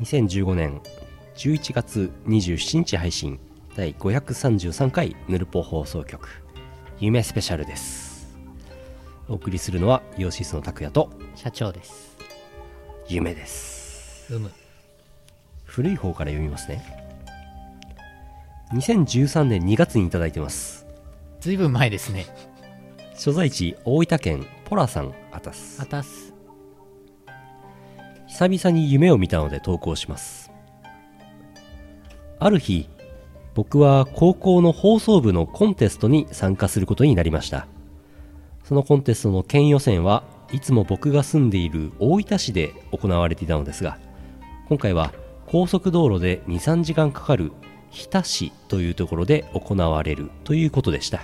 [0.00, 0.80] 2015年
[1.34, 3.40] 11月27日配信
[3.74, 6.28] 第533回ヌルポ放送局。
[7.00, 8.28] 夢スペシャルです。
[9.28, 12.16] お送りするのはイオシスの拓也と社長です。
[13.08, 14.32] 夢です。
[14.32, 14.52] うむ。
[15.64, 17.08] 古い方から読みますね。
[18.72, 20.86] 2013年2月にいただいてます。
[21.40, 22.26] ずいぶん前ですね。
[23.16, 26.37] 所在地大分県ポラさんあたすあたす
[28.38, 30.52] 久々に夢を見たので投稿します。
[32.38, 32.88] ある日
[33.56, 37.66] 僕は高校の放送部のコンテストに参加することになりました。
[38.62, 43.98] そのコンテストの県予選はいつも僕が住んでいる大分市で行われていたのですが
[44.68, 45.12] 今回は
[45.48, 47.50] 高速道路で23時間かかる
[47.90, 51.22] 日田市というところで行われるということでした。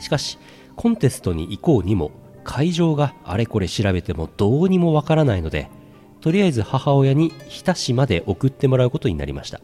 [0.00, 0.40] しかし
[0.74, 2.10] コンテストに行こうにも
[2.44, 5.68] 会場があれこれ調べてもどうにもわからないので
[6.20, 9.60] とりあえず母親に日田市まで送ってもらうことになりました。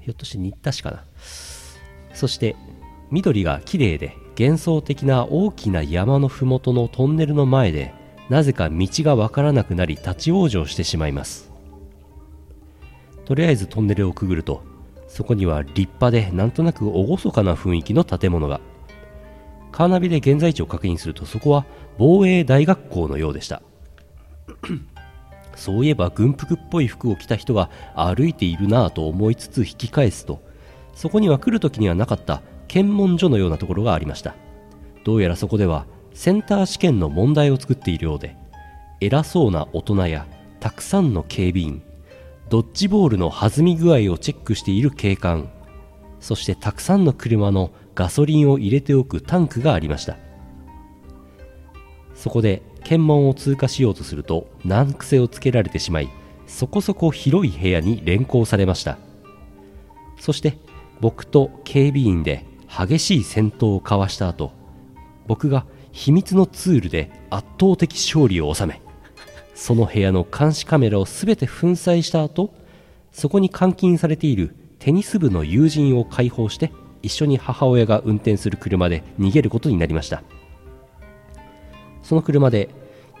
[0.00, 1.04] ひょっとして新田市かな？
[2.12, 2.54] そして
[3.10, 7.94] 緑が綺麗で幻想的な大きな山のふもとのトンネルの前で
[8.28, 11.50] なぜか道がわからなくなり立ち往生してしまいます。
[13.24, 14.62] とりあえずトンネルをくぐると
[15.08, 18.60] そこには立派でなんとなく厳かな雰囲気の建物が。
[19.74, 21.66] カーナビで現在地を確認するとそこは
[21.98, 23.60] 防衛大学校のようでした。
[25.56, 30.40] そういえば軍服っぽい服を着た人が歩いているなぁと思いつつ引き返すと
[30.94, 34.36] そこには来る時にはなかった検問所のようなところがありました。
[35.02, 38.36] どうやらそこではセンター試験の問題を作っているようで
[39.00, 40.28] 偉そうな大人や
[40.60, 41.82] たくさんの警備員
[42.48, 45.50] ドッジボールの弾み具合をチェックしている警官
[46.20, 50.16] そしてたくさんの車のガソリンを入れておくタンクがありました。
[52.14, 56.08] そこで検問を通過しようとすると難癖をつけられてしまい
[56.46, 58.98] そこそこ広い部屋に連行されました。
[60.18, 60.58] そして
[61.00, 64.52] 僕と警備員で激しい戦闘を交わした後
[65.26, 68.80] 僕が秘密のツールで圧倒的勝利を収め
[69.54, 72.52] その部屋の監視カメラを全て粉砕した後
[73.12, 76.72] そこに監禁されているテニス部の友人を解放して
[77.04, 80.22] 一緒に母親が運転する車で逃げることになりました。
[82.02, 82.70] その車で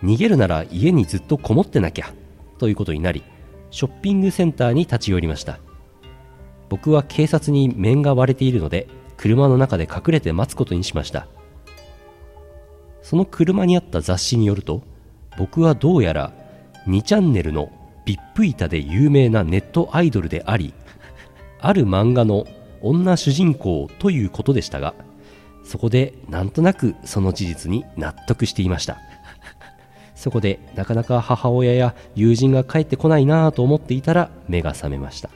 [0.02, 2.12] 逃げるなら家にずっとこもってなきゃ
[2.58, 3.22] ということになり
[3.70, 5.58] ショッピングセンターに立ち寄りました。
[6.70, 11.28] 僕は警察に面が割れているので車の中で隠れて待つことにしました。
[13.02, 14.82] その車にあった雑誌によると
[15.36, 16.32] 僕はどうやら
[16.86, 17.70] 2チャンネルの
[18.06, 20.72] ビップ板で有名なネットアイドルであり
[21.60, 22.46] ある漫画の
[22.84, 24.94] 女主人公ということでしたが
[25.64, 28.98] そこでなんとなくその事実に納得していました。
[30.14, 35.30] そこでなかなか母親や友人が帰ってこないなぁと思っていたら目が覚めました。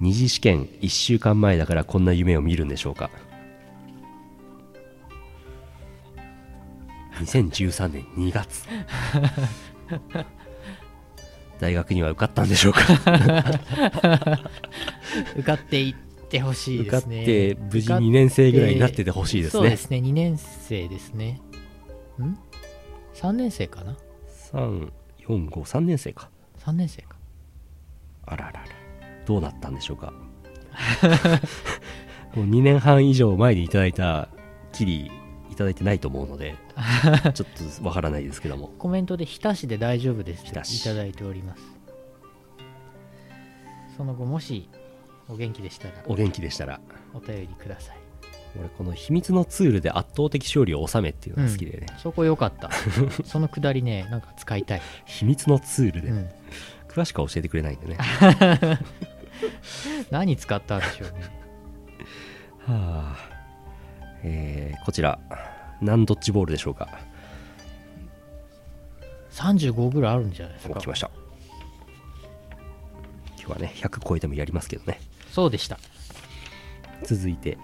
[0.00, 3.10] 二次試験1週間前だからこんな夢を見るんでしょうか。
[7.20, 8.66] 2013年2月。
[11.64, 12.80] 大学には受かったんでしょうか。
[15.34, 15.94] 受かっていっ
[16.28, 19.62] てほしい受かっですねて無事2年生ぐらいになっててほしいですね。
[19.62, 19.96] そうですね。
[19.96, 21.40] 2年生ですね。
[22.20, 22.36] ん
[23.14, 23.96] ？3年生かな
[24.52, 26.28] ？3453年生か。
[26.58, 27.16] 3年生か。
[28.26, 28.64] あららら。
[29.24, 30.12] どうなったんでしょうか。
[32.36, 34.28] もう2年半以上前にいただいた
[34.70, 35.10] きり
[35.54, 36.56] いただいてないと思うので
[37.32, 38.72] ちょっとわからないですけども。
[38.78, 41.62] コメントで「日田市で大丈夫です」といただいております。
[43.96, 44.68] その後もし
[45.28, 46.80] お元気でしたらお元気でしたら。
[47.14, 47.96] お便りください。
[48.58, 52.70] 俺この秘密のツールで圧倒的勝利を収めっていうのが好きでね、そこ良かった。
[53.24, 56.30] そのくだりねなんか使いたい、秘密のツールで、うん、
[56.88, 57.98] 詳しくは教えてくれないんでね。
[60.10, 61.44] 何使ったんでしょうね。
[62.66, 63.33] はあ
[64.24, 65.18] えーこちら
[65.80, 66.88] 何ドッジボールでしょうか
[69.32, 70.74] ？35ぐらいあるんじゃないですか。
[70.76, 71.10] お来ました。
[73.38, 75.00] 今日はね100超えてもやりますけどね。
[75.30, 75.78] そうでした。
[77.02, 77.58] 続いて。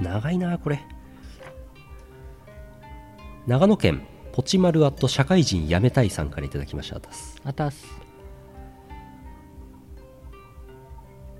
[0.00, 0.80] 長いなこれ。
[3.46, 4.02] 長野県
[4.32, 7.86] ポチマルアット社会人辞めたいさんからいただきましたですあたす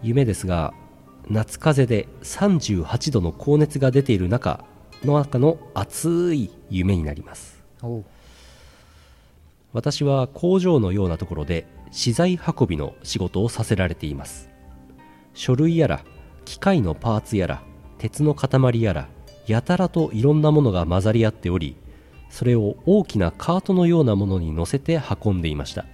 [0.02, 0.72] 夢ですが
[1.30, 4.64] 夏風で38度の高熱が出ている中
[5.04, 7.62] の中の熱い夢になります。
[9.72, 14.48] 私は工場のようなところで資材運びの仕事をさせられています。
[15.34, 16.04] 書類やら
[16.44, 17.62] 機械のパーツやら
[17.98, 19.08] 鉄の塊やら
[19.46, 21.76] やたらといろんなものが混ざり合っており
[22.30, 25.84] それを大きなカートのようなものに乗せて運んでいました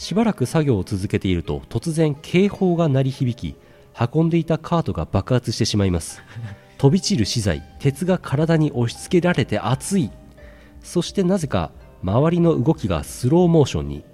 [0.00, 3.54] しばらく作業を続けていると突然警報が鳴り響き
[4.14, 6.22] 運んでいたカートが爆発してしまいます。
[6.78, 10.10] 飛び散る資材鉄が体に押し付けられて熱い。
[10.80, 11.70] そしてなぜか
[12.02, 14.04] 周りの動きがスローモーションに。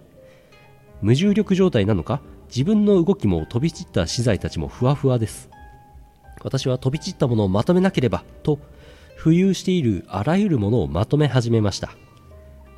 [1.03, 5.49] 無重力状態なのか自分の動きも飛び散った資材たちもふわふわです。
[6.43, 8.59] 私は飛び散ったものをまとめなければと
[9.17, 11.91] 浮遊しているあらゆるものをまとめ始めました。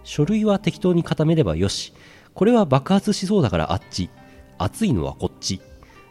[0.04, 1.94] 書類は適当に固めればよし
[2.38, 4.10] これは爆発しそうだからあっち。
[4.58, 5.60] 熱いのはこっち。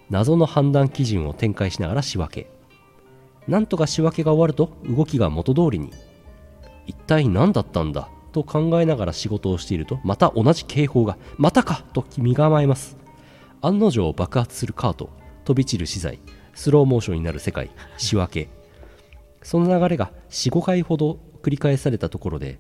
[0.10, 2.52] 謎の判断基準を展開しながら仕分け。
[3.48, 5.94] なんとか仕分けが終わると動きが元通りに。
[6.86, 8.10] 一体何だったんだ？
[8.34, 11.86] と考えながら仕事をしているとまた同じ警報がまたか！
[11.94, 12.98] と身構えます。
[13.62, 15.10] 案の定爆発するカート
[15.46, 16.20] 飛び散る資材
[16.54, 18.50] スローモーションになる世界仕分け。
[19.44, 22.60] その流れが45回ほど繰り返されたところで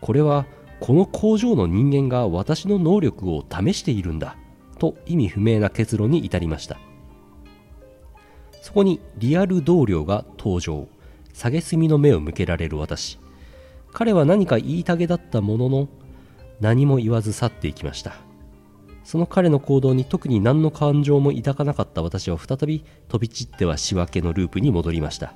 [0.00, 0.46] これは
[0.80, 4.36] この工場の人間が私の能力を試しているんだ
[4.78, 6.78] と意味不明な結論に至りました。
[8.62, 10.86] そこにリアル同僚が登場。
[11.34, 13.18] 蔑みの目を向けられる私。
[13.92, 15.88] 彼は何か言いたげだったものの
[16.60, 18.16] 何も言わず去っていきました。
[19.04, 25.32] その彼の行動に特に何の感情も抱かなかった私は再び飛び散っては仕分けのループに戻りました。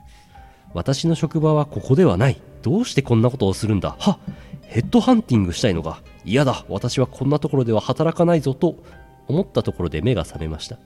[0.72, 2.40] 私の職場はここではない。
[2.62, 3.96] どうしてこんなことをするんだ？
[3.98, 4.18] は
[4.66, 6.64] ヘッドハンティングしたいのか嫌だ。
[6.68, 8.76] 私はこんなところでは働かないぞと
[9.28, 10.78] 思ったところで目が覚めました。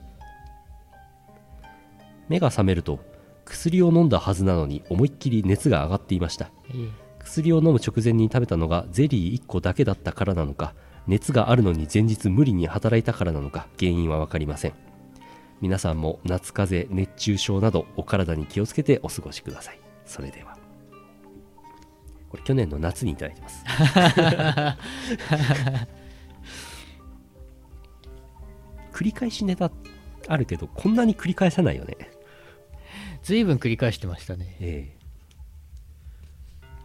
[2.27, 2.99] 目が覚めると
[3.45, 6.51] 薬を飲んだはずなのに思いっきり熱が上がっていました。
[7.19, 10.73] 薬を飲む直前に食べたのがゼリー1個だけだったからなのか
[11.07, 14.73] 熱があるのに前日無理に働いたからなのか原因は分かりません。
[15.61, 19.79] 皆さんも夏風邪熱中症などお体に気をつけてお過ごしください。
[20.05, 20.58] それでは
[22.29, 23.65] これ去年の夏にいただいてます。
[28.93, 29.71] 繰り返しネタ
[30.27, 31.95] あるけどこんなに繰り返さないよね。
[33.23, 34.57] 随分繰り返してましたね。
[34.59, 34.95] え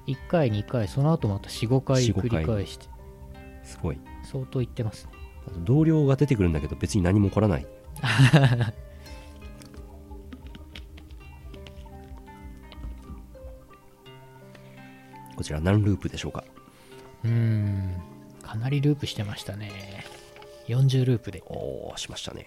[0.06, 2.86] 1回2回その後また45回4 5繰回り返して。
[3.34, 4.00] えすごい。
[4.24, 5.12] 相当言ってますね。
[5.46, 7.66] あと同僚が出てくるんだけど別に何も起こらない
[15.36, 16.44] こちら何ループでしょうか？
[17.24, 18.02] うーん
[18.42, 20.04] かなりループしてましたね。
[20.68, 21.42] 40ループで。
[21.46, 22.46] おーしましたね。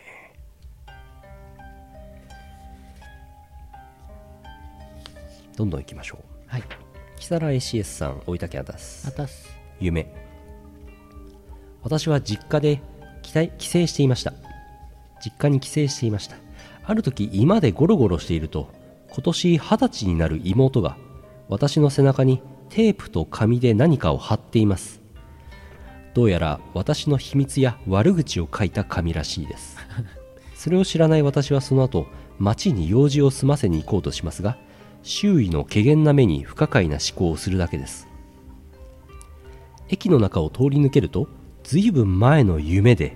[5.56, 6.24] どんどん行きましょう。
[6.48, 6.64] はい。
[7.18, 9.50] 木更 ACS さん大分県あたすあたす
[9.80, 10.14] 夢。
[11.82, 12.82] 私は実家で
[13.22, 14.34] 帰省していました。
[15.24, 16.36] 実家に帰省していました。
[16.86, 18.70] ある時居間でゴロゴロしていると
[19.10, 20.96] 今年二十歳になる妹が
[21.50, 25.02] 私の背中にテープと紙で何かを貼っています。
[26.14, 29.78] どうやら私の秘密や悪口を書いた紙らしいです。
[30.56, 32.08] それを知らない私はその後
[32.40, 34.58] 町に用事を済ませに行こうとしますが
[35.04, 38.08] 周囲の怪げな目に不可解な思考をするだけです。
[39.90, 41.28] 駅の中を通り抜けると
[41.64, 43.16] ずいぶん前の夢で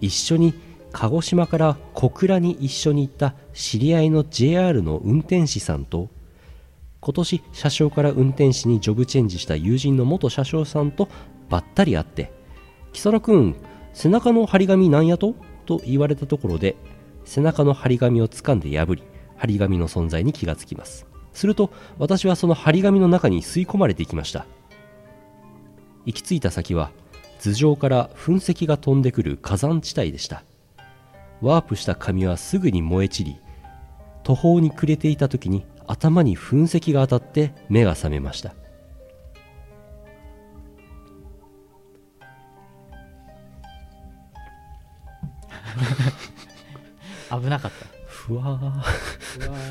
[0.00, 0.54] 一緒に
[0.92, 6.10] 鹿児島から小倉に一緒に行った知り合いの JR の運転士さんと
[7.02, 11.08] 今年車掌から運転士にジョブチェンジした友人の元車掌さんと
[11.50, 12.32] ばったり会って
[12.94, 13.56] 「木更くん
[13.92, 15.34] 背中の張り紙なんやと?」
[15.66, 16.76] と言われたところで
[17.24, 19.02] 背中の張り紙を掴んで破り
[19.36, 24.46] 張り紙の存在に気がつきますすると私はその張り紙の中に吸い込まれていきました
[26.06, 26.92] 行き着いた先は
[27.40, 30.44] 頭上から噴石が飛んでくる火山地帯でした
[31.40, 33.36] ワープした紙はすぐに燃え散り
[34.22, 38.54] 途方に暮れていた時に頭に噴石が当たって目が覚めました。
[47.30, 47.86] 危なかった。
[48.06, 48.70] ふわー。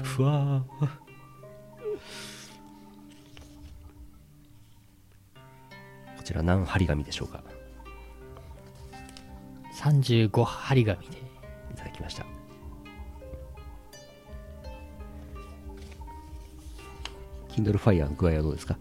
[0.04, 0.88] ふわー。
[6.18, 7.44] こちら何張り紙でしょうか
[9.76, 11.18] ？35針紙で。
[11.72, 12.26] いただきました
[17.62, 18.78] Kindle Fire の具合はどうですか？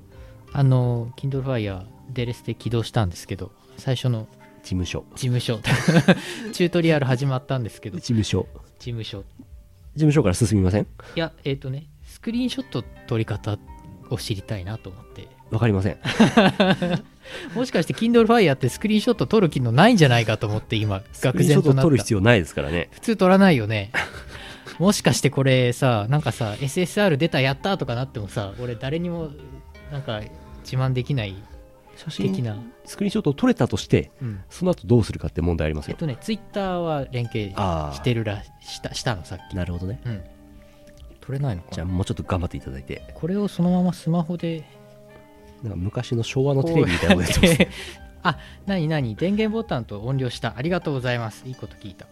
[0.52, 4.26] あの Kindle Fire デレスで起動したんですけど最初の
[4.62, 5.04] 事務所。
[5.14, 5.58] 事務所。
[6.52, 7.98] チュートリアル始まったんですけど。
[7.98, 8.46] 事務所。
[8.78, 9.18] 事務所。
[9.22, 9.24] 事
[9.96, 10.86] 務所から進みません？
[11.16, 13.58] いやえっ、とねスクリーンショット撮り方
[14.10, 15.28] を知りたいなと思って。
[15.50, 15.96] わかりません。
[17.54, 21.82] もしかして Kindle Fire ってスクリーンショット撮る機能ないんじゃないかと思って今愕スクリーンショット然となった。
[21.82, 22.88] 撮る必要ないですからね。
[22.92, 23.90] 普通撮らないよね
[24.80, 29.28] もしかしてこれさなんかさ SSR 出たやったとかなってもさ俺誰にも
[29.92, 30.22] なんか
[30.62, 31.36] 自慢できない
[31.96, 32.56] 写真的な、
[32.86, 35.92] スクリーンショットを撮れたとしてうん、その後どうするかって問題ありますよ。
[35.92, 39.56] えっとねツイッターは連携あしてるらしたしたのさっき。
[39.56, 40.00] なるほどね。
[40.06, 40.22] うん。
[41.20, 41.74] 取れないのかな？
[41.74, 43.12] じゃあもうちょっと頑張っていただいて。
[43.12, 44.64] これをそのままスマホで。
[45.62, 47.58] なんか昔の昭和のテレビみたいなことやってます。
[47.58, 47.68] ね
[48.22, 51.44] あなになに電源ボタンと音量したありがとうございます。
[51.46, 52.06] いいこと聞いた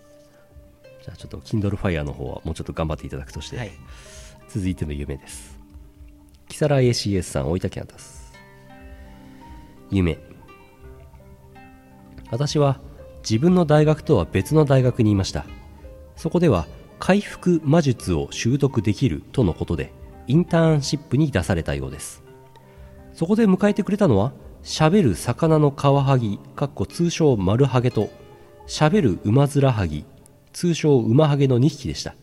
[1.08, 3.70] じゃあちょっと Kindle Fire の方はもうちょっと頑張っていただくとして、はい。
[4.48, 5.58] 続いての夢です。
[6.48, 8.30] 木更 ACS さん大分県あたす
[9.90, 10.18] 夢。
[12.30, 12.80] 私は
[13.22, 15.46] 自分の大学とは別の大学にいました。
[16.14, 16.66] そこでは
[16.98, 19.94] 回復魔術を習得できるとのことで
[20.26, 22.22] インターンシップに出されたようです。
[23.14, 28.10] そこで迎えてくれたのは喋る魚のカワハギかっこ通称マルハゲと
[28.66, 30.04] 喋るウマヅラハギ
[30.58, 32.16] 通称ウマハゲの2匹でした。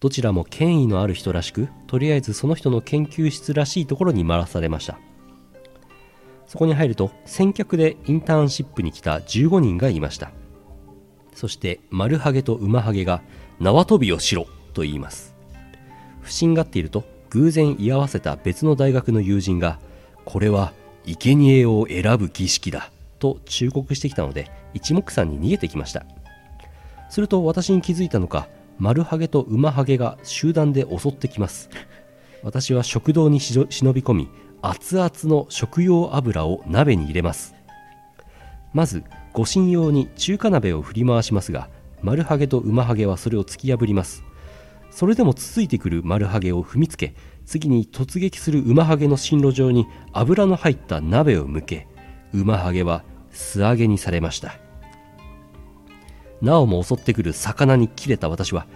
[0.00, 4.98] どちらも権威のある人らしくとりあえずその人の研究室らしいところに回されました。
[6.46, 10.30] そこに入ると先客でインターンシップに来た15人がいました。
[11.34, 13.20] そして丸ハゲと馬ハゲが
[13.60, 15.34] 縄跳びをしろと言います。
[16.22, 19.78] 不審がっていると偶然居合わせた別の大学の友人が
[20.24, 20.72] これは
[21.04, 26.06] 生贄を選ぶ儀式だと忠告してきたので一目散に逃げてきました。
[27.14, 31.70] すると私に気づいたのか丸ハゲと馬ハゲが集団で襲ってきます。
[32.42, 34.28] 私は食堂にし忍び込み
[34.62, 37.54] 熱々の食用油を鍋に入れます。
[38.72, 41.68] まず護身用に中華鍋を振り回しますが
[42.02, 44.24] 丸ハゲと馬ハゲはそれを突き破ります。
[44.90, 47.14] それでもつついてくる丸ハゲを踏みつけ
[47.46, 51.86] 次に突撃する馬ハゲの進路上に油の入った鍋を向け
[52.32, 54.63] 馬ハゲは素揚げにされました。
[56.42, 58.66] なおも襲ってくる魚に切れた私は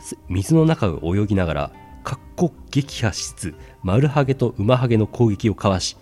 [0.00, 1.72] す水の中を泳ぎながら
[2.04, 5.96] かっこ撃破しつつ丸ハゲと馬ハゲの攻撃をかわし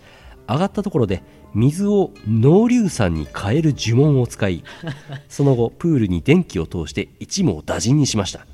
[0.47, 4.63] 上がったところで水を濃硫酸に変える呪文を使い
[5.27, 8.45] その後プールに電気を通して一網打尽にしました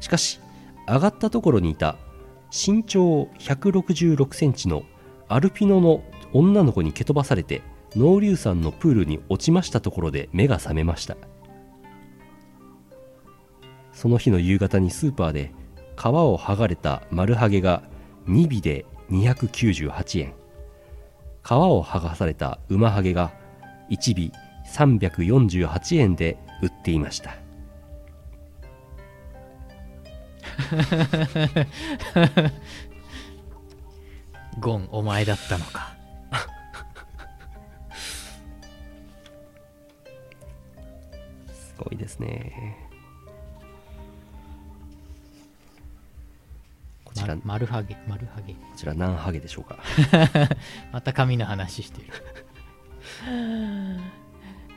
[0.00, 0.40] しかし
[0.86, 1.96] 上がったところにいた
[2.50, 4.84] 身長166センチの
[5.28, 7.62] アルピノの女の子に蹴飛ばされて
[7.96, 11.16] 濃硫酸のプールに落ちましたところで目が覚めました
[13.98, 15.52] その日の夕方にスーパーで
[15.96, 17.82] 皮を剥がれた丸ハゲが
[18.28, 20.34] 2尾で298円。
[21.42, 23.32] 皮を剥がされた馬ハゲが
[23.90, 24.32] 1尾
[24.72, 27.34] 348円で売っていました。
[34.60, 35.96] ゴンお前だったのか。
[41.52, 42.87] すごいですね
[47.28, 48.54] ら、ま丸ハゲ丸ハゲ。
[48.54, 49.78] こちら何ハゲでしょうか？
[50.92, 52.08] また髪の話してる。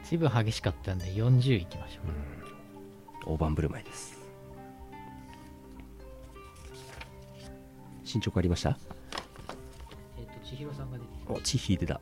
[0.03, 2.01] 随分激しかったんで40いきましょ
[3.29, 4.19] う、大盤振る舞いです。
[8.03, 8.77] 進捗ありました？
[10.17, 12.01] えっ、と千尋さんが出ておチヒ出た。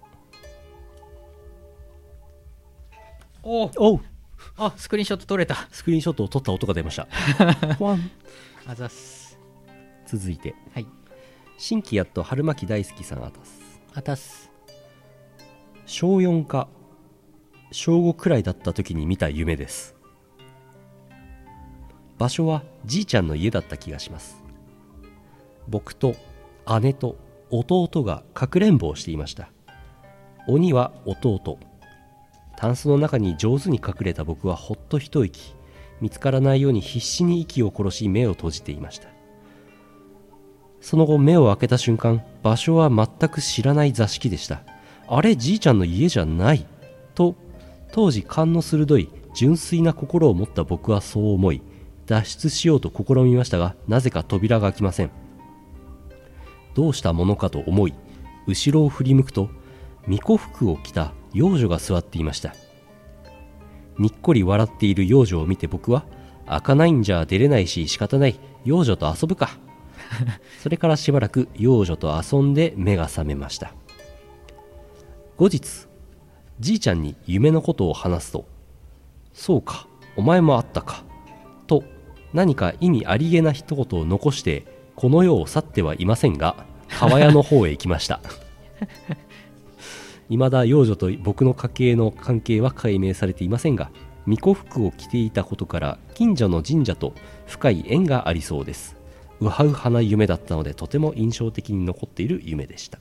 [3.43, 3.99] おおう。
[4.57, 5.55] あスクリーンショット撮れた。
[5.71, 7.07] スクリーンショットを撮った音が出ました。
[7.79, 8.09] ワン
[8.67, 9.18] あざっす
[10.17, 10.87] 続いてはい。
[11.57, 13.81] 新規やっと春巻き大好きさんあたす。
[13.93, 14.49] あたっす。
[15.85, 16.67] 小4か
[17.71, 19.95] 小5くらいだった時に見た夢です。
[22.17, 24.43] 場所はじいちゃんの家だった気がします。
[25.67, 26.15] 僕と
[26.81, 27.17] 姉と
[27.51, 29.51] 弟がかくれんぼをしていました。
[30.47, 31.59] 鬼は弟。
[32.57, 35.55] タンスの中に上手に隠れた僕はほっと一息。
[36.01, 39.09] 見つからないように必死に息を殺し目を閉じていました
[40.81, 44.61] その後目を開けた瞬間場所は全く知らない座敷でした。
[45.07, 46.65] あれじいちゃんの家じゃない。
[47.15, 47.35] と
[47.91, 51.61] 当時勘の鋭い純粋な心を持った僕はそう思い
[52.05, 55.11] 脱出しようと試みましたがなぜか扉が開きません。
[56.75, 57.93] どうしたものかと思い
[58.47, 59.49] 後ろを振り向くと
[60.05, 62.55] 巫女服を着た幼女が座っていました。
[63.97, 66.05] にっこり笑っている幼女を見て僕は
[66.47, 68.39] 開かないんじゃ出れないし仕方ない。
[68.65, 69.57] 幼女と遊ぶか。
[70.61, 73.73] それからしばらく幼女と遊んで目が覚めました。
[75.37, 75.87] 後日
[76.59, 78.45] じいちゃんに夢のことを話すと
[79.31, 79.87] 「そうか
[80.17, 81.03] お前もあったか」
[81.67, 81.83] と
[82.33, 88.19] 何か意味ありげな一言を残してこの世を去ってはいませんが川屋の方へ行きました。
[90.29, 93.89] 未だ幼女と僕の家系の関係は解明されていませんが
[94.25, 97.13] 巫女服を着ていたことから近所の神社と
[97.47, 98.98] 深い縁がありそうです。
[99.41, 102.99] ウハウハな夢だったのでとても印象的に残っている夢でした。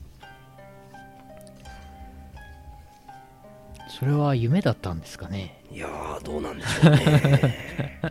[3.89, 5.61] それは夢だったんですかね？
[5.73, 7.59] いやーどうなんでしょうね。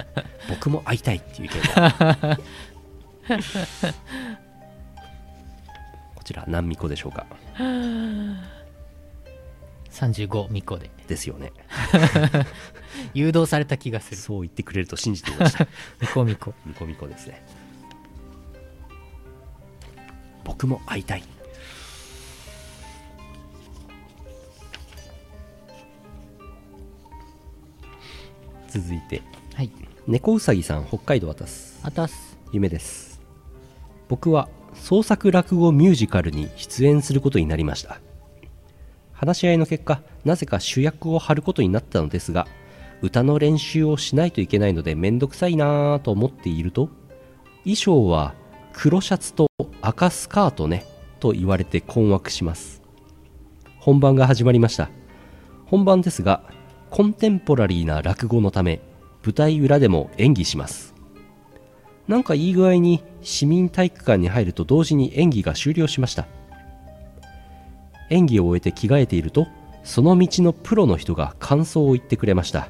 [0.49, 2.37] 僕も会いたいっていう意見が。
[6.15, 7.25] こちら何巫女でしょうか
[9.91, 10.89] ？35ミコで。
[11.07, 11.53] ですよね。
[13.13, 14.17] 誘導された気がする。
[14.17, 15.65] そう言ってくれると信じていました。
[16.01, 16.53] ミコミコ。
[16.65, 17.41] ミコミコですね
[20.47, 21.23] 僕も会いたい。
[28.69, 29.21] 続いて。
[29.53, 29.71] はい。
[30.07, 31.81] 猫うさぎさん北海道渡す。
[31.83, 32.37] あたす。
[32.53, 33.19] 夢です。
[34.07, 37.99] 僕は創作落語ミュージカルに出演することになりました。
[39.11, 42.47] 話し合いの結果なぜか主役を張ることになったのですが
[43.01, 46.89] 歌の練習をしないといけないのでめんどくさいなぁと思っていると
[47.63, 48.35] 衣装は
[48.73, 49.49] 黒シャツと
[49.87, 50.85] 赤スカートね
[51.21, 52.81] と言われて困惑します。
[53.79, 54.89] 本番が始まりました。
[55.65, 56.43] 本番ですが
[56.89, 58.81] コンテンポラリーな落語のため
[59.23, 60.93] 舞台裏でも演技します。
[62.05, 66.27] なんかいい具合に市民体育館に入ると同時に演技が終了しました。
[68.09, 69.47] 演技を終えて着替えていると
[69.85, 72.67] その道のプロの人が感想を言ってくれました。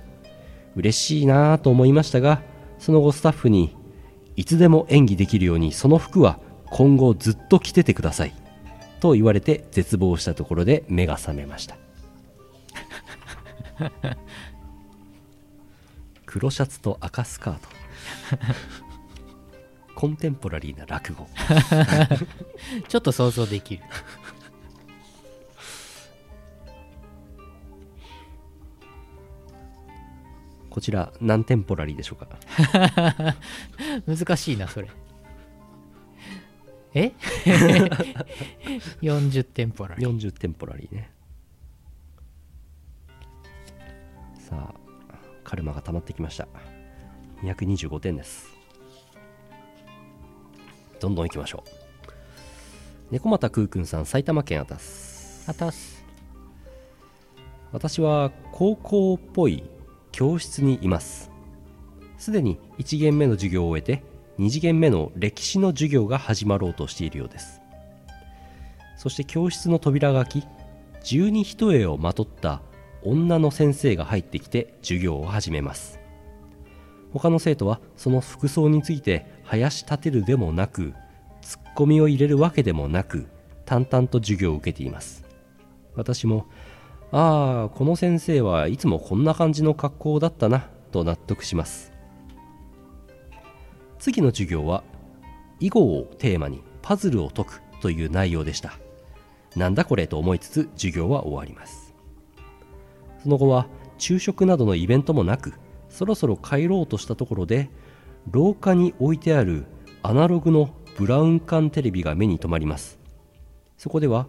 [0.76, 2.44] 嬉しいなぁと思いましたが
[2.78, 3.76] その後スタッフに
[4.36, 8.34] いつでも演技できるようにその服は今後ずっと着ててください。
[9.00, 11.78] と言われて絶望したところで目が覚めました。
[16.26, 17.70] 黒シャツと赤スカート。
[19.96, 21.28] コンテンポラリーな落語。
[22.88, 23.84] ちょっと想像できる。
[30.70, 32.28] こちら何テンポラリーでしょうか？
[34.06, 34.88] 難しいなそれ
[36.98, 37.14] え
[39.02, 41.12] ？40店舗ら40テンポラリーね。
[44.40, 44.74] さあ
[45.44, 46.48] カルマが溜まってきました。
[47.44, 48.48] 225点です。
[51.00, 51.70] どんどんいきましょう。
[53.12, 55.50] 猫又空くんさん埼玉県あたす。
[55.50, 56.04] あたす。
[57.72, 59.64] 私は高校っぽい
[60.12, 61.30] 教室にいます。
[62.18, 64.04] すでに1限目の授業を終えて
[64.40, 67.62] 2次元目の歴史の授業が始まろうとしているようです。
[68.96, 70.48] そして教室の扉が開き
[71.04, 72.62] 十二一重をまとった
[73.04, 76.00] 女の先生が入ってきて授業を始めます。
[77.14, 80.94] 他の生徒はその服装について林立てるでもなく
[81.42, 83.28] ツッコミを入れるわけでもなく
[83.66, 85.26] 淡々と授業を受けています。
[85.96, 86.46] 私も
[87.12, 91.97] ああこの先生はいつもこんな感じの格好だったなと納得します。
[94.00, 94.84] 次の授業は
[95.60, 98.74] 囲碁をテーマにパズルを解くという内容でした。
[99.56, 101.94] なんだこれと思いつつ授業は終わります。
[103.24, 105.54] その後は昼食などのイベントもなく
[105.90, 107.70] そろそろ帰ろうとしたところで
[108.30, 109.66] 廊下に置いてある
[110.04, 113.00] アナログのブラウン管テレビが目に留まります。
[113.78, 114.28] そこでは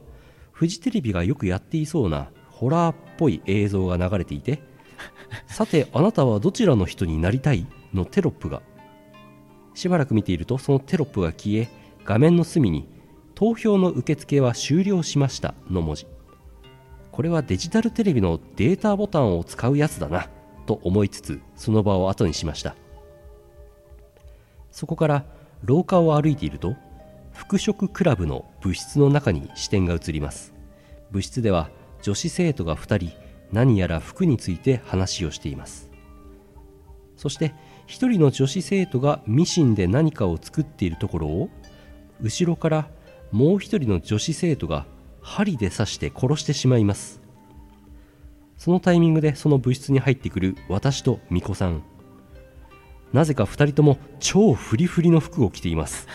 [0.52, 4.60] フジテレビがよくやっていそうなホラーっぽい映像が流れていて
[5.46, 8.62] さてあなたはどちらの人になりたいのテロップが
[9.78, 11.68] しばらく見ているとそのテロップが消え
[12.04, 12.88] 画面の隅に
[13.36, 16.08] 投票の受付は終了しましたの文字。
[17.12, 20.28] これはデジタルテレビのデータボタンを使うやつだな
[20.66, 22.74] と思いつつその場を後にしました。
[24.72, 25.24] そこから
[25.62, 26.74] 廊下を歩いていると
[27.32, 30.54] 服飾クラブの部室の中に視点が移ります。
[31.12, 31.70] 部室では
[32.02, 33.16] 女子生徒が2人
[33.52, 35.88] 何やら服について話をしています。
[37.16, 37.54] そして
[37.88, 41.48] 一人の女子生徒がミシンで何かを作っているところを
[42.20, 42.88] 後ろから
[43.32, 44.84] もう一人の女子生徒が
[45.22, 47.22] 針で刺して殺してしまいます。
[48.58, 51.82] そのタイミングでその部室に入ってくる私と巫女さん。
[53.14, 56.08] なぜか2人とも超フリフリの服を着ています。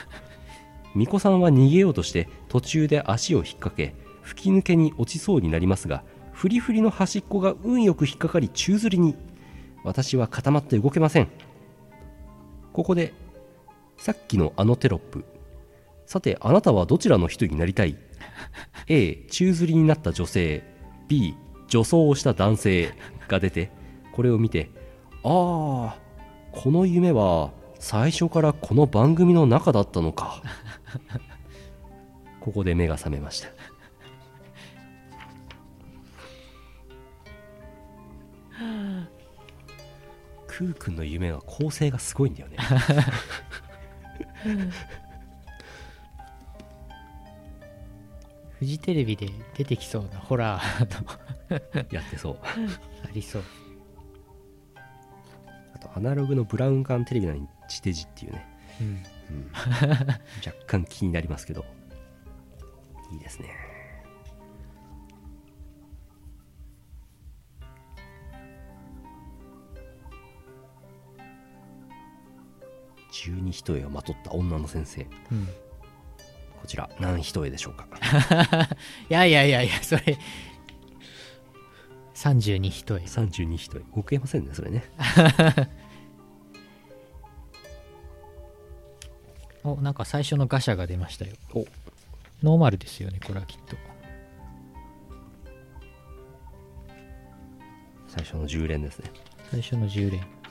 [0.94, 9.16] 巫女さんは逃げようとして途中で足を引っ掛け吹き抜けに落ちそうになりますがフリフリの端っこが運よく引っかかり宙吊りに。
[9.84, 11.30] 私は固まって動けません。
[12.74, 13.14] ここで
[13.98, 15.24] さっきのあのテロップ。
[16.06, 17.96] さてあなたはどちらの人になりたい
[18.88, 20.64] ？A 宙吊りになった女性。
[21.08, 21.36] B
[21.68, 22.94] 女装をした男性
[23.28, 23.72] が出て
[24.14, 24.70] これを見て
[25.24, 25.98] ああ
[26.52, 30.42] この夢は最初からこの番組の中だったのか。
[32.40, 33.48] ここで目が覚めました。
[40.56, 42.58] クー君の夢は構成がすごいんだよね。
[48.60, 51.90] フジテレビで出てきそうなホラーの。
[51.92, 52.38] やってそう。
[52.44, 53.44] ありそう。
[55.74, 58.48] あとアナログのブラウン管テレビなのに地デジっていうね、
[58.80, 58.88] うん。
[58.88, 59.50] うん、
[60.46, 61.66] 若干気になりますけど。
[63.12, 63.63] いいですね
[73.24, 75.08] 十二一重をまとった女の先生。
[75.32, 75.48] うん。
[76.60, 77.88] こちら何一重でしょうか？
[79.10, 80.18] いやいやいやいやそれ。
[82.16, 83.06] 32一重。
[83.06, 83.86] 32一重。
[83.96, 84.84] 動けませんねそれね。
[89.64, 91.34] おなんか最初のガシャが出ましたよ。
[91.54, 91.66] お。
[92.44, 93.78] ノーマルですよねこれはきっと。
[98.10, 99.10] 最初の10連ですね。
[99.50, 100.43] 最初の10連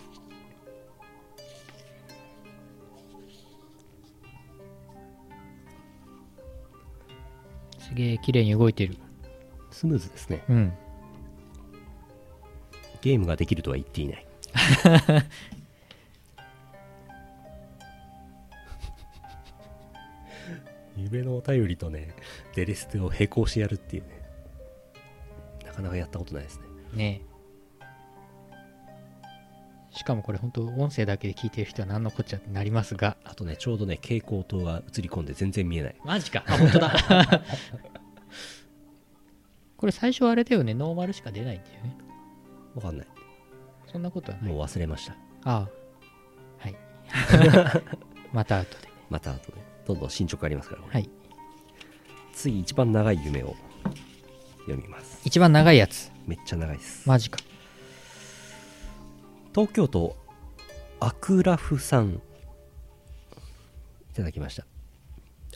[7.92, 8.96] すげえ綺麗に動いてる。
[9.70, 10.42] スムーズですね。
[10.48, 10.72] うん。
[13.02, 14.26] ゲームができるとは言っていない。
[20.96, 22.14] 夢のお便りとね
[22.54, 24.22] デレステを並行してやるっていうね。
[25.66, 26.64] なかなかやったことないですね。
[26.94, 27.20] ね。
[27.22, 27.31] え
[30.02, 33.16] しかもこれ本当音声だけで聞いてる人は何のこっちゃってなりますが。
[33.22, 35.96] あとねちょうどね蛍光灯が映り込んで全然見えない。
[36.04, 36.42] マジか。
[36.48, 36.92] あ本当だ。
[39.78, 40.74] これ最初あれだよね。
[40.74, 41.96] ノーマルしか出ないんだよね。
[42.74, 43.06] わかんない。
[43.92, 44.52] そんなことはない。
[44.52, 45.12] もう忘れました。
[45.44, 45.68] ああ。
[46.58, 46.74] はい。
[48.34, 49.58] また後でまた後で。
[49.86, 51.08] どんどん進捗ありますから、はい。
[52.32, 53.54] 次一番長い夢を
[54.62, 55.20] 読みます。
[55.24, 56.10] 一番長いやつ。
[56.26, 57.08] めっちゃ長いです。
[57.08, 57.38] マジか
[59.54, 60.16] 東京都
[60.98, 62.22] アクラフさん。
[64.10, 64.64] いただきました。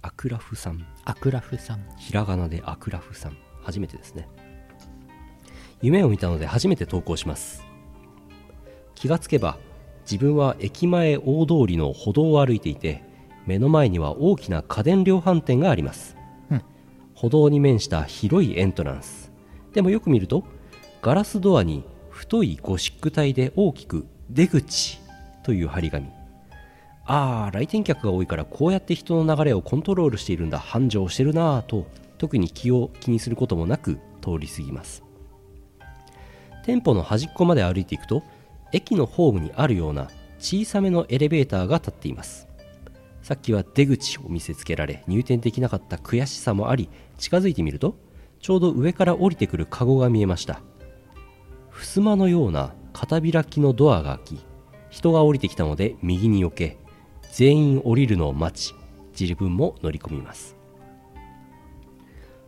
[0.03, 0.87] アクラフさん。
[1.07, 1.87] アクラフさん。
[1.97, 3.39] ひらがなでアクラフさん。
[3.63, 4.29] 初めてですね。
[5.81, 7.65] 夢を見たので初めて投稿します。
[8.95, 9.57] 気がつけば
[10.03, 13.03] 自分は駅前大通りの歩道を歩いていて
[13.47, 16.19] 目の前には大きな家電量販店があります、
[16.51, 16.63] うん。
[17.15, 19.33] 歩道に面した広いエントランス。
[19.73, 20.45] でもよく見ると
[21.01, 21.83] ガラスドアに
[22.17, 24.99] 太いゴシック体で大きく「出口」
[25.45, 26.09] という張り紙。
[27.05, 30.59] ああ来店客が多いからこうやって人の流れをコントロールしているんだ。
[30.59, 35.03] 繁盛してるなぁと特に気を気にすることもなく通り過ぎます。
[36.65, 38.23] 店舗の端っこまで歩いていくと
[38.73, 42.49] 駅のホームにあるような小さめのエレベーターが立っています。
[43.21, 47.95] さっきは出口を見せつけられ入店できなかった悔しさもあり近づいてみると
[48.41, 50.63] ちょうど上から降りてくるカゴが見えました。
[51.77, 54.45] 襖のような片開きのドアが開き
[54.89, 56.79] 人が降りてきたので右に避け
[57.33, 58.75] 全員降りるのを待ち
[59.19, 60.57] 自分も乗り込みます。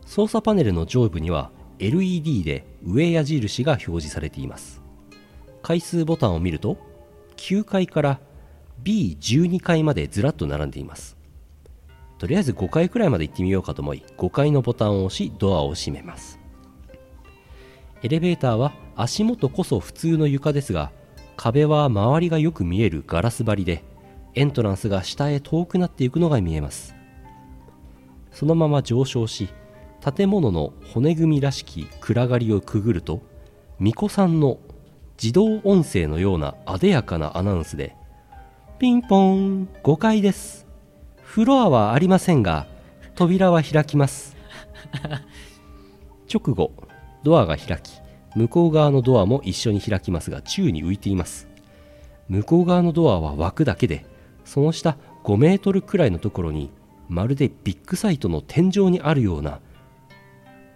[0.05, 4.81] 操作パネルの上部には LED で上矢印が表示されています。
[5.61, 6.77] 回数ボタンを見ると
[7.37, 8.19] 9階から
[8.83, 11.17] B12 階までずらっと並んでいます。
[12.17, 16.38] とりあえず5階くらいまで行ってみようかと思い5階のボタンを押しドアを閉めます。
[18.01, 20.91] エレベーターは足元こそ普通の床ですが
[21.35, 23.83] 壁は周りがよく見えるガラス張りで
[24.35, 26.95] エントランスが下へ遠くなっていくのが見えます。
[28.31, 29.49] そのまま上昇し
[30.15, 33.21] 建物の骨組みらしき暗がりをくぐると
[33.79, 34.59] 巫女さんの
[35.21, 37.95] 自動音声のようなあでやかなアナウンスで
[38.79, 40.65] 「ピンポーン5階です。
[41.21, 42.67] フロアはありませんが
[43.15, 44.37] 扉は開きます」
[46.33, 46.71] 直後
[47.23, 47.99] ドアが開き
[48.35, 51.47] 向こう側のドアも一緒に開きますが宙に浮いています。
[52.27, 54.05] 向こう側のドアは枠だけで
[54.45, 56.69] その下5メートルくらいのところに
[57.07, 59.59] まるでビッグサイトの天井にあるような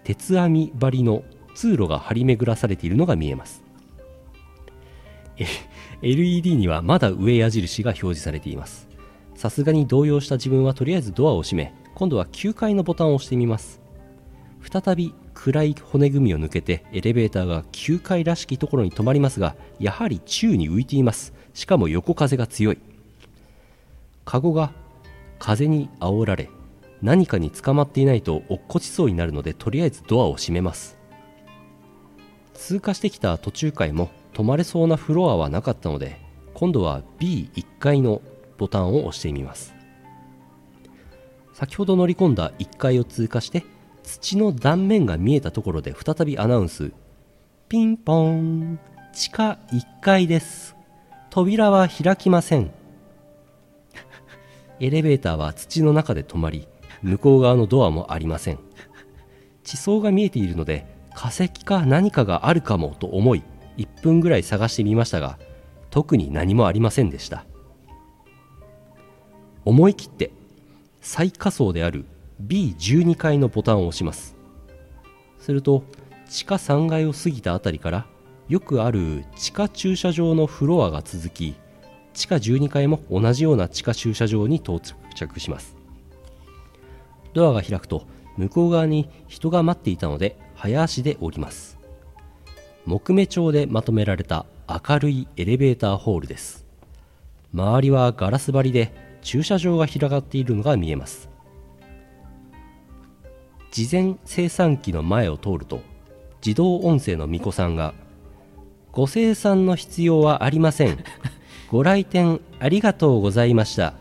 [0.04, 3.64] 鉄網張りの通路が張り巡らされているのが見えます。
[6.02, 8.90] LED にはまだ上矢印が表示されています。
[9.36, 13.83] さすがに動揺した自分はとりあえずドアを閉め今度は9階のボタンを押してみます。
[14.72, 21.34] 再び暗い骨組みを抜けてエレベーターが9階らしきところに止まりますがやはり宙に浮いています。
[21.54, 22.80] しかも横風が強い。
[24.26, 24.72] カゴが
[25.38, 26.50] 風に煽られ
[27.02, 30.98] 何かに捕まっていないと落っこちそうになるのでとりあえずドアを閉めます。
[32.54, 36.20] 通過してきた途中階も止まれそうなフロアはなかったので
[36.54, 38.22] 今度は B1 階の
[38.58, 39.76] ボタンを押してみます。
[41.54, 43.66] 先ほど乗り込んだ1階を通過して
[44.04, 46.92] 土の断面が見えたところで再びアナウンス。
[47.70, 48.80] ピンポーン。
[49.14, 50.76] 地下1階です。
[51.30, 52.72] 扉は開きません。
[54.80, 56.68] エレベーターは土の中で止まり
[57.02, 58.60] 向こう側のドアもありません。
[59.64, 63.44] 地層が見えているので化石か何かがあるかもと思い
[63.78, 65.40] 1分ぐらい探してみましたが
[65.90, 67.46] 特に何もありませんでした。
[69.66, 70.32] 思い切って
[71.02, 72.06] 最下層である
[72.48, 74.36] B12 階のボタンを押します。
[75.40, 75.84] すると
[76.30, 78.06] 地下3階を過ぎたあたりから
[78.50, 81.56] よくある地下駐車場のフロアが続き
[82.14, 84.80] 地下12階も同じような地下駐車場に到
[85.16, 85.76] 着します。
[87.34, 88.06] ドアが開くと
[88.38, 91.80] 向こう側に人が待っていたので早足で降ります。
[92.86, 96.66] 木目調でまとめられた明るいエレベーターホールです。
[97.54, 101.33] 周りはガラス張りで駐車場が広がっているのが見えます。
[103.74, 105.82] 事前生産機の前を通ると
[106.46, 107.96] 自動音声の巫女さんが
[108.94, 111.04] 「ご生産の必要はありません。
[111.72, 113.96] ご来店ありがとうございました」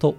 [0.00, 0.14] と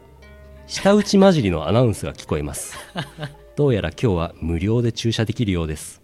[0.68, 2.78] 舌打ち混じりのアナウンスが聞こえます。
[3.58, 6.00] どうやら今日は無料で駐車できるようです。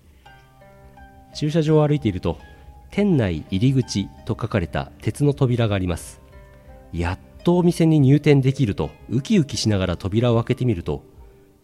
[1.35, 2.39] 駐車場を歩いていると
[2.89, 6.19] 店内入り口と書かれた鉄の扉があります。
[6.91, 11.03] やっとお店に入店できるとウキウキしながら扉を開けてみると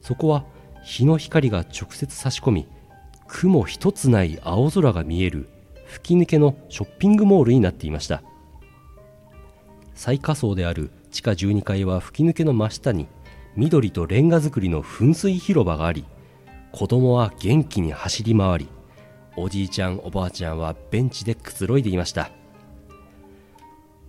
[0.04, 0.46] そこは
[0.84, 2.68] 日の光が直接差し込み
[3.28, 5.50] 雲一つない青空が見える
[5.86, 8.22] 吹き抜けのショッピングモールになっていました。
[9.96, 13.08] 最下層である地下12階は吹き抜けの真下に
[13.56, 16.04] 緑とレンガ造りの噴水広場があり
[16.72, 18.68] 子供は元気に走り回り
[19.38, 22.32] おじいちゃんおばあちゃんはベンチでくつろいでいました。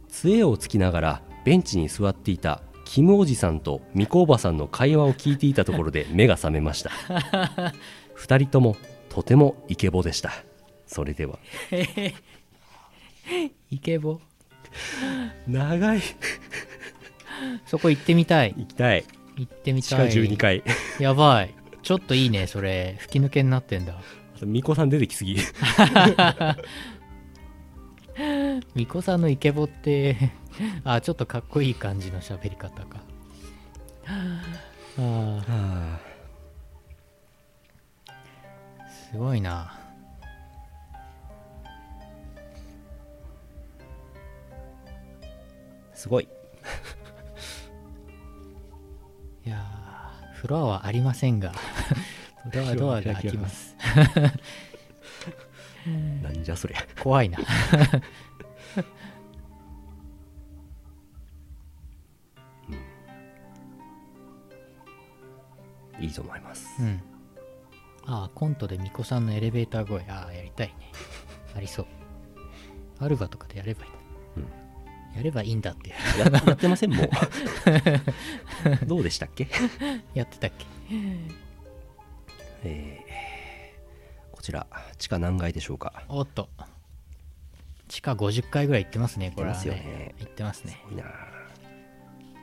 [0.08, 6.90] 杖をつきながらベンチに座っていたキムおじさんとミコおばさんの会話を聞いていたところで目が覚めました。
[8.14, 8.76] 二人とも
[9.08, 10.32] とてもイケボでした。
[10.86, 11.38] それでは。
[13.70, 14.20] イケボ。
[15.46, 16.00] 長い。
[17.66, 18.54] そこ行ってみたい。
[18.56, 19.04] 行きたい。
[19.36, 20.62] 行ってみ地下たい12階。
[20.98, 21.54] やばい。
[21.82, 22.96] ちょっといいねそれ。
[23.00, 24.00] 吹き抜けになってんだ。
[24.42, 25.38] ミコさん出てきすぎ。
[28.16, 30.30] 巫女さんのイケボって
[30.84, 33.00] あちょっとかっこいい感じの喋り方か。
[34.06, 35.96] あー。
[39.12, 39.78] すごいな。
[45.92, 46.28] すごい。
[49.46, 51.52] いやーフロアはありませんが
[52.52, 53.74] ドアドアが開きます。
[56.22, 56.78] なんじゃそりゃ。
[57.00, 57.38] 怖いな
[66.00, 66.66] いいと思います。
[66.80, 67.00] うん。
[68.06, 70.92] ああコントで巫女さんのエレベーター声ああやりたいね。
[71.56, 71.86] ありそう。
[72.98, 73.90] アルバとかでやればいい、
[75.16, 75.90] やればいいんだって。
[75.90, 75.96] や
[76.46, 76.92] やってません？
[76.94, 77.08] もう。
[78.86, 79.48] どうでしたっけ？
[80.14, 80.66] やってたっけ？
[82.64, 83.14] えー
[84.32, 84.66] こちら
[84.98, 86.02] 地下何階でしょうか？
[86.08, 86.50] おっと。
[87.88, 90.14] 地下50回ぐらい行ってますねこれはね。
[90.18, 90.72] 行ってますね。
[90.72, 91.04] すごいな。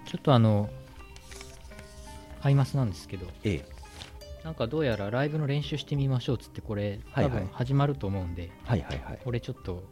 [0.08, 0.70] ちょっとあの
[2.42, 3.66] アイマスなんですけどええ。
[4.44, 9.20] なんかどうやらライブの練習してみましょうっつってこれ多分始まると思うんで、はいはいはい。
[9.24, 9.84] これちょっと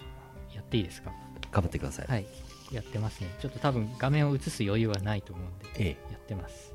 [0.56, 1.12] やっていいですか？
[1.52, 2.26] 頑張ってください、はい。
[2.72, 3.28] やってますね。
[3.40, 6.74] ちょっと多分画面を映す余裕はないと思うんでえやってます。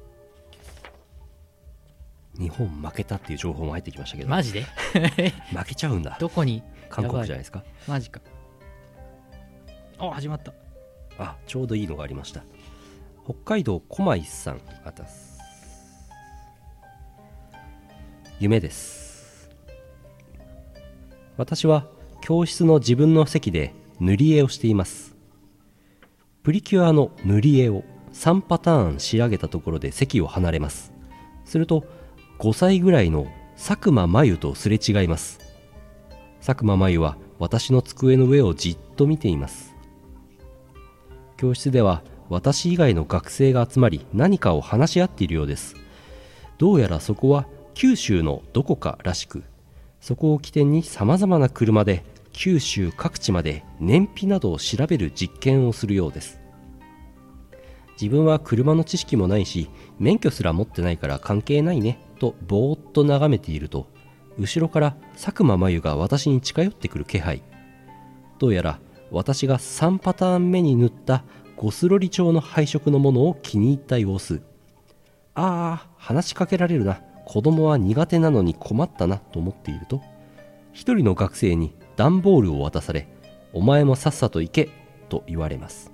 [2.38, 4.62] え日本負けたっていう情報も入ってきましたけど、マジで？
[5.52, 6.16] 負けちゃうんだ。
[6.20, 6.62] どこに？
[6.90, 7.64] 韓国じゃないですか？
[7.88, 8.20] マジか。
[9.98, 10.52] あ始まった。
[11.18, 12.44] あちょうどいいのがありました。
[13.24, 15.33] 北海道狛井さんあたす
[18.40, 19.50] 夢です。
[21.36, 21.86] 私は
[22.20, 25.16] 教室の自分の席で塗り絵をしています。
[26.42, 30.92] プリキュアの塗り絵を3パターン仕上げたところで席を離れます。
[31.44, 31.84] すると
[32.38, 35.38] 5歳ぐらいの佐久間真由とすれ違います。
[36.44, 39.74] 佐久間真由は私の机の上をじっと見ています。
[41.36, 45.76] 教室では私以外の学生が集まり何かを話し合っているようです。
[46.58, 49.42] どうやらそこは九州のどこからしく
[50.00, 56.40] そこを起点にさまざまな車で九州各地まで燃費などを調べる実験をするようです。
[58.00, 63.86] 自分は車の知識もないし免許すら持ってないから関係ないねとぼーっと眺めていると
[64.36, 67.42] 後ろから佐久間真由が私に近寄ってくる気配。
[68.38, 71.24] どうやら私が3パターン目に塗った
[71.56, 74.42] ゴスロリ調の配色のものを気に入った様子。
[75.34, 77.00] ああ話しかけられるな。
[77.24, 80.02] 子供は苦手なのに困ったなと思っていると
[80.72, 83.08] 一人の学生に段ボールを渡され
[83.52, 84.68] お前もさっさと行け
[85.08, 85.92] と言われます。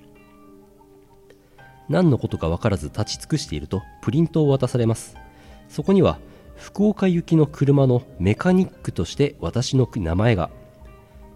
[1.88, 5.16] 何のことか分からず立ち尽くしているとプリントを渡されます。
[5.69, 6.19] そこには
[6.57, 10.51] 福岡行きの車のメカニックとして私の名前が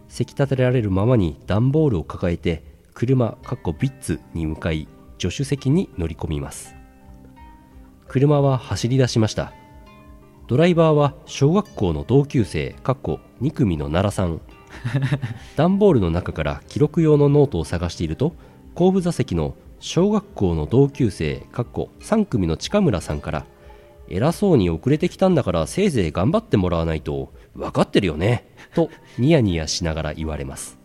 [0.09, 2.63] せき立てられるままに段ボールを抱えて
[2.95, 4.87] 車かっこヴィッツに向かい
[5.19, 6.75] 助手席に乗り込みます。
[8.07, 9.53] 車は走り出しました。
[10.47, 14.41] ドライバーは小学校の同級生かっこ2組の奈良さん。
[15.57, 18.35] 段ボールの中から記録用のノートを探していると
[18.75, 23.47] 後部座席の小学校の同級生かっこ3組の近村さんから
[24.09, 30.79] 偉そうに遅れてきたんだからせいぜい頑張ってもらわないと分かってるよねとニヤニヤしながら言われます。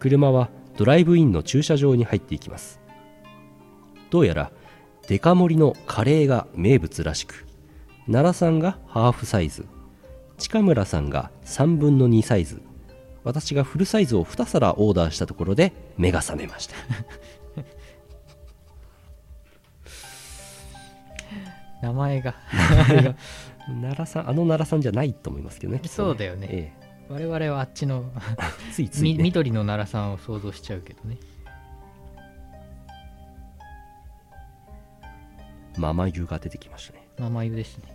[0.00, 2.80] 車はドライブインの駐車場に入っていきます。
[4.10, 4.50] どうやら
[5.08, 7.46] デカ盛りのカレーが名物らしく
[8.06, 9.64] 奈良さんがハーフサイズ。
[10.36, 12.60] 近村さんが3分の2サイズ。
[13.22, 16.74] 私がフルサイズを2皿オーダーしたところで目が覚めました。
[21.82, 22.34] 名前が。
[23.66, 25.80] 奈良さんあの奈良さんじゃないと思いますけどね。
[25.86, 26.48] そうだよね。
[26.50, 26.72] え
[27.08, 28.10] 我々はあっちの
[28.70, 31.18] えついつい、みね、緑の奈良さんを想像しちゃうけどね
[35.76, 37.08] ママ湯が出てきましたね。
[37.18, 37.94] ママ湯ですね。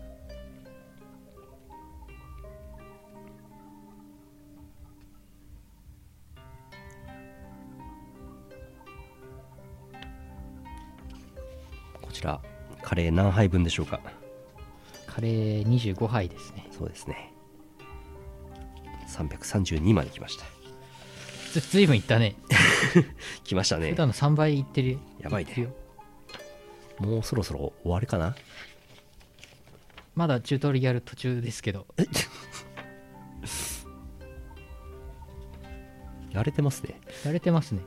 [12.01, 12.41] こちら
[12.81, 13.99] カレー何杯分でしょうか？
[15.05, 16.67] カレー25杯ですね。
[16.71, 17.33] そうですね。
[19.09, 20.45] 332まで来ました。
[21.53, 22.35] ずずいぶんいったね。
[23.43, 23.91] 来ましたね。
[23.91, 25.69] 普段の3倍いってるやばいね
[26.99, 28.35] もうそろそろ終わるかな？
[30.15, 31.85] まだチュートリアル途中ですけど。
[36.31, 36.99] やれてますね。
[37.25, 37.81] やれてますね。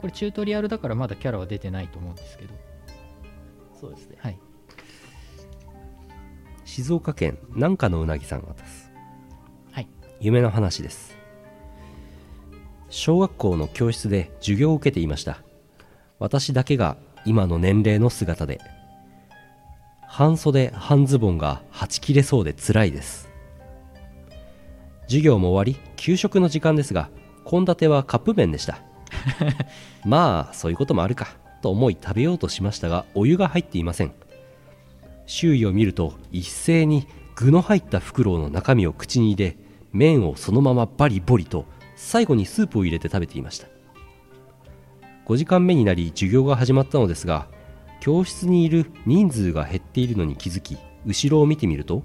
[0.00, 2.54] これチュートリアルだからまだキャラは出てないと思うんですけど。
[3.80, 4.16] そうですね。
[4.20, 4.38] はい。
[6.64, 8.92] 静岡県南下のうなぎさんがです。
[9.72, 9.88] はい。
[10.20, 11.16] 夢の話です。
[12.88, 15.42] 小学校の教室で授業を受けていました。
[16.18, 18.60] 私だけが今の年齢の姿で。
[20.02, 23.28] 半袖半ズボンがはち切れそうで辛いです。
[25.02, 27.10] 授業も終わり給食の時間ですが
[27.44, 28.78] 献立はカップ麺でした。
[30.04, 31.28] まあそういうこともあるか
[31.62, 34.12] と思い食べようとしましたがお湯が入っていません。
[35.26, 37.06] 周囲を見ると一斉に
[37.36, 39.56] 具の入った袋の中身を口に入れ
[39.92, 43.68] 麺をそのままバリボリと最後にスープを入れて食べていました
[45.30, 47.46] 5時間目になり授業が始まったのですが
[48.00, 52.02] 教室にいる人数が減っているのに気づき後ろを見てみると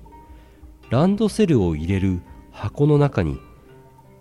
[0.92, 3.40] ランドセルを入れる箱の中に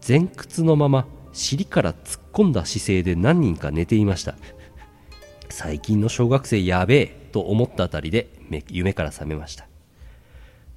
[0.09, 4.37] 前屈のまま尻から突っ込んだ姿勢で何人か寝ていました。
[5.51, 8.31] 最近の小学生やべえと思ったあたりで
[8.71, 9.69] 夢から覚めました。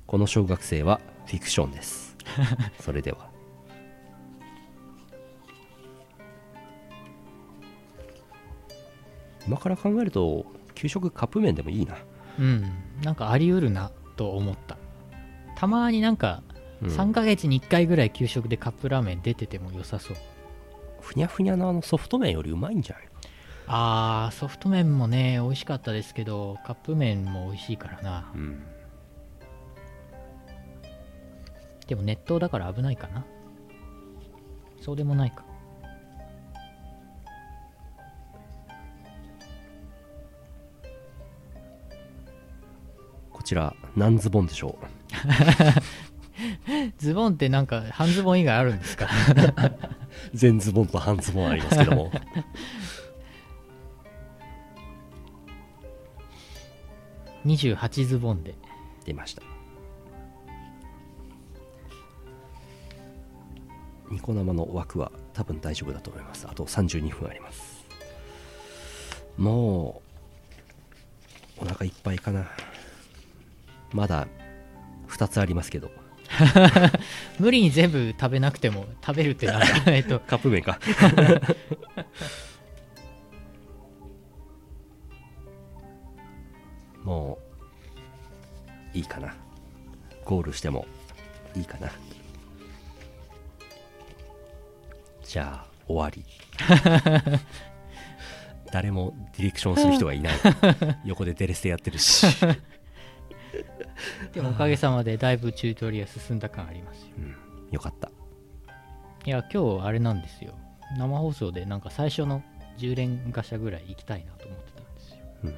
[0.06, 2.18] この小学生はフィクションです。
[2.82, 3.37] それでは。
[9.48, 11.96] 今から考えると給食カップ麺でもいいな。
[12.40, 12.64] うん。
[13.04, 14.78] なんかあり得るなと思った。
[15.56, 16.44] たまになんか
[16.82, 16.90] うん。
[16.90, 20.18] 3ヶ月に1回ぐらい給食でカップラーメン出てても良さそう。
[21.02, 23.08] ふにゃふにゃのあのソフト麺よりうまいんじゃない？
[23.68, 28.32] あーソフト麺もね美味しかったですけどカップ麺も美味しいからな。
[28.36, 28.64] うん。
[31.88, 33.26] でも熱湯だから危ないかな。
[34.82, 35.44] そうでもないか
[43.48, 44.86] ちら何ズボンでしょう。
[47.00, 49.08] ズボンってなんか半ズボン以外あるんですか？
[50.36, 52.12] 全ズボンと半ズボンありますけども。
[57.46, 58.54] 28ズボンで。
[59.06, 59.42] 出ました。
[64.12, 66.46] ニコ生の枠は多分大丈夫だと思います。
[66.50, 67.86] あと32分あります。
[69.38, 70.02] も
[71.62, 72.48] うお腹いっぱいかな
[73.92, 74.27] まだ
[75.08, 75.92] 2つありますけど。
[77.40, 80.19] 無理に全部食べなくても食べるってなんだえっと。
[80.27, 80.79] カップ麺か。
[87.04, 87.40] も
[88.94, 89.33] ういいかな。
[90.25, 90.85] ゴールしても
[91.56, 91.90] いいかな。
[95.23, 96.25] じゃあ終わり。
[98.71, 100.33] 誰もディレクションする人がいない。
[101.06, 102.27] 横でデレステやってるし、
[104.38, 107.08] でもおかげさまでだいぶチュートリアル進んだ感ありますよ。
[107.17, 107.35] うん、
[107.71, 108.12] よかった。
[109.25, 110.54] いや今日あれなんですよ。
[110.96, 112.44] 生放送でなんか最初の
[112.77, 115.17] 10連ガシャぐらい行きたいなと思ってたんですよ。
[115.46, 115.56] うん。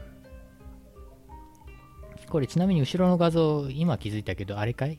[2.30, 4.98] これちなみに後ろの画像今気づいたけどあれかい？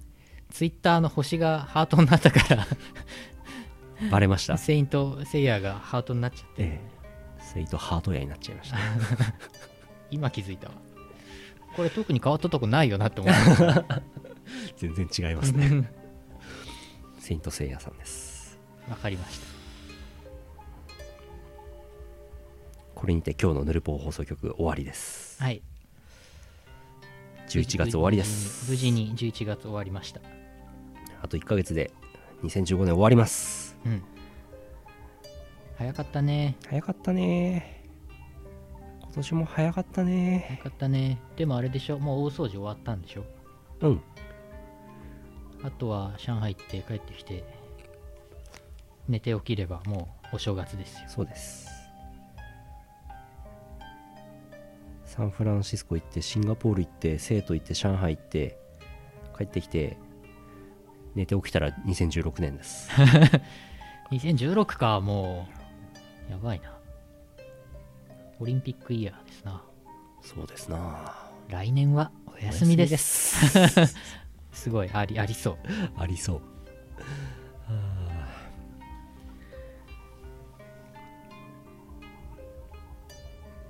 [0.51, 2.67] ツイッターの星がハートになったから
[4.13, 4.59] バレました。
[4.59, 7.43] セイント・セイヤがハートになっちゃって、ええ。
[7.43, 8.77] セイトハート屋になっちゃいました。
[10.11, 10.75] 今気づいたわ
[11.77, 14.03] これ特に変わったとこないよなって思った
[14.77, 15.91] 全然違いますね。
[17.19, 18.59] セイントセイヤさんです。
[18.89, 19.47] わかりました。
[22.95, 25.41] これにて今日のヌルポ放送局終わりです。
[25.43, 25.63] はい。
[27.49, 28.71] 11月終わりです。
[28.71, 30.21] 無事に無事に11月終わりました。
[31.23, 31.93] あと1ヶ月で
[32.43, 33.77] 2015年終わります。
[33.87, 34.03] うん。
[35.79, 36.57] 早かったね。
[36.69, 37.80] 早かったね
[39.13, 40.45] 今年も早かったね。
[40.49, 41.21] 早かったね。
[41.37, 41.99] でもあれでしょ。
[41.99, 43.25] もう大掃除終わったんでしょ。
[43.81, 44.03] うん。
[45.65, 47.45] あとは上海行って帰ってきて
[49.09, 51.09] 寝て起きればもうお正月ですよ。
[51.09, 51.69] そうです。
[55.05, 58.59] サンフランシスコ行ってシンガポール行って生徒行って上海行って
[59.37, 59.99] 帰ってきて
[61.17, 62.89] 寝て起きたら2016年です。
[64.13, 65.01] 2016か。
[65.01, 65.49] も
[66.29, 66.80] うやばいな
[68.41, 69.63] オリンピックイヤーですな。
[70.23, 71.31] そうですな。
[71.49, 73.87] 来年はお休みです。
[74.53, 74.71] す。
[74.71, 75.57] ごいありありそう。
[75.99, 76.41] ありそう。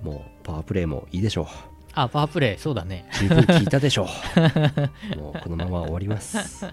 [0.01, 1.45] もうパワープレイもいいでしょう。
[1.93, 3.05] あパワープレイそうだね。
[3.19, 4.07] 十分聞いたでしょ
[5.13, 5.17] う。
[5.19, 6.65] もうこのまま終わります。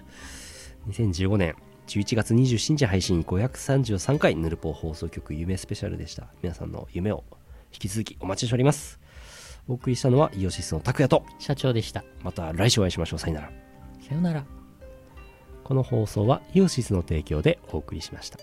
[0.87, 1.55] 2015年
[1.87, 6.27] 11月27日配信533回ヌルポ放送局夢スペシャルでした。
[6.41, 7.25] 皆さんの夢を
[7.73, 8.99] 引き続きお待ちしております。
[9.67, 12.03] お送りしたのはイオシスの拓也と社長でした。
[12.23, 13.19] また来週お会いしましょう。
[13.19, 13.51] さよなら。
[14.01, 14.59] さよなら。
[15.69, 18.39] この放送はイオシスの提供でお送りしました